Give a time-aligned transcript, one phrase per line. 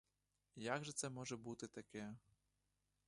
[0.55, 2.13] Як же це може бути таке.